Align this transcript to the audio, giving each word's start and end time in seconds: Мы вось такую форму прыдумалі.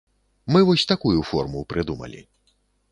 Мы 0.55 0.59
вось 0.69 0.87
такую 0.93 1.21
форму 1.31 1.59
прыдумалі. 1.75 2.29